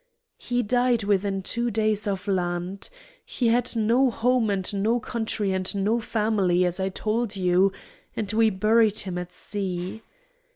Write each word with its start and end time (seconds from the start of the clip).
He 0.39 0.63
died 0.63 1.03
within 1.03 1.43
two 1.43 1.69
days 1.69 2.07
of 2.07 2.27
land. 2.27 2.89
He 3.23 3.49
had 3.49 3.75
no 3.75 4.09
home 4.09 4.49
and 4.49 4.81
no 4.81 4.99
country 4.99 5.51
and 5.51 5.75
no 5.75 5.99
family, 5.99 6.65
as 6.65 6.79
I 6.79 6.89
told 6.89 7.35
you, 7.35 7.71
and 8.15 8.33
we 8.33 8.49
buried 8.49 8.97
him 9.01 9.19
at 9.19 9.31
sea. 9.31 10.01